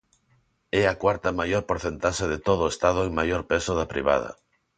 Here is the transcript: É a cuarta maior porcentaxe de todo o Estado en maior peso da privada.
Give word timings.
É 0.79 0.83
a 0.87 0.97
cuarta 1.01 1.37
maior 1.39 1.63
porcentaxe 1.69 2.25
de 2.33 2.39
todo 2.47 2.61
o 2.63 2.71
Estado 2.75 2.99
en 3.07 3.11
maior 3.19 3.41
peso 3.51 3.71
da 3.79 3.89
privada. 3.93 4.29